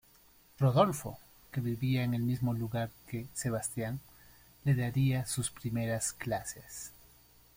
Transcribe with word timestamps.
Rodolfo, 0.59 1.19
que 1.51 1.61
vivía 1.61 2.03
en 2.03 2.15
el 2.15 2.23
mismo 2.23 2.55
lugar 2.55 2.89
que 3.07 3.27
Sebastián, 3.35 3.99
le 4.63 4.73
daría 4.73 5.27
sus 5.27 5.51
primeras 5.51 6.11
clases. 6.11 6.91